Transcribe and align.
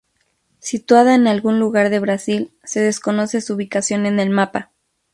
Situada 0.57 1.13
en 1.13 1.27
algún 1.27 1.59
lugar 1.59 1.91
de 1.91 1.99
Brasil, 1.99 2.57
se 2.63 2.79
desconoce 2.79 3.39
su 3.39 3.53
ubicación 3.53 4.07
en 4.07 4.19
el 4.19 4.31
mapa. 4.31 4.71